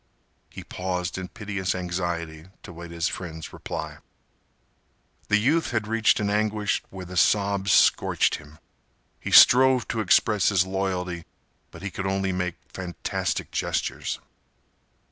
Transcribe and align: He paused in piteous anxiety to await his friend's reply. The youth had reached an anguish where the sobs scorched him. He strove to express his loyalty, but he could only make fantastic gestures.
He 0.49 0.63
paused 0.63 1.15
in 1.19 1.27
piteous 1.27 1.75
anxiety 1.75 2.47
to 2.63 2.71
await 2.71 2.89
his 2.89 3.07
friend's 3.07 3.53
reply. 3.53 3.99
The 5.27 5.37
youth 5.37 5.69
had 5.69 5.85
reached 5.87 6.19
an 6.19 6.27
anguish 6.27 6.81
where 6.89 7.05
the 7.05 7.15
sobs 7.15 7.71
scorched 7.71 8.37
him. 8.37 8.57
He 9.19 9.29
strove 9.29 9.87
to 9.89 9.99
express 9.99 10.49
his 10.49 10.65
loyalty, 10.65 11.25
but 11.69 11.83
he 11.83 11.91
could 11.91 12.07
only 12.07 12.31
make 12.31 12.55
fantastic 12.73 13.51
gestures. 13.51 14.17